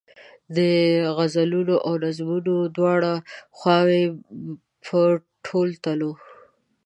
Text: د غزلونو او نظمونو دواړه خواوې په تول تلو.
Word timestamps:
د 0.55 0.57
غزلونو 1.17 1.75
او 1.87 1.93
نظمونو 2.03 2.55
دواړه 2.75 3.11
خواوې 3.57 4.03
په 4.85 5.01
تول 5.45 5.69
تلو. 5.83 6.11